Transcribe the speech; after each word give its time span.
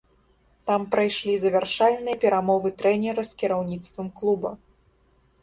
Там 0.69 0.81
прайшлі 0.95 1.35
завяршальныя 1.43 2.17
перамовы 2.23 2.73
трэнера 2.81 3.27
з 3.33 3.37
кіраўніцтвам 3.43 4.07
клуба. 4.19 4.49